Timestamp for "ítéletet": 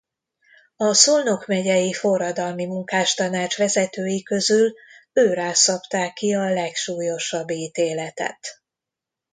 7.51-8.47